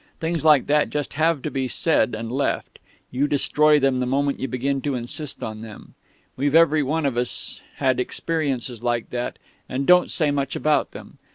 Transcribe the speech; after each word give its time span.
Things 0.19 0.43
like 0.43 0.65
that 0.65 0.89
just 0.89 1.13
have 1.13 1.43
to 1.43 1.51
be 1.51 1.67
said 1.67 2.15
and 2.15 2.31
left; 2.31 2.79
you 3.11 3.27
destroy 3.27 3.79
them 3.79 3.97
the 3.97 4.07
moment 4.07 4.39
you 4.39 4.47
begin 4.47 4.81
to 4.81 4.95
insist 4.95 5.43
on 5.43 5.61
them; 5.61 5.93
we've 6.35 6.55
every 6.55 6.81
one 6.81 7.05
of 7.05 7.17
us 7.17 7.61
had 7.75 7.99
experiences 7.99 8.81
like 8.81 9.11
that, 9.11 9.37
and 9.69 9.85
don't 9.85 10.09
say 10.09 10.31
much 10.31 10.55
about 10.55 10.89
them. 10.89 11.19